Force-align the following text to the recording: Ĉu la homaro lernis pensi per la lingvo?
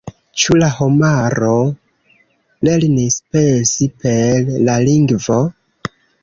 Ĉu 0.43 0.55
la 0.61 0.67
homaro 0.77 1.51
lernis 2.69 3.19
pensi 3.37 3.89
per 4.07 4.51
la 4.71 4.79
lingvo? 4.89 5.39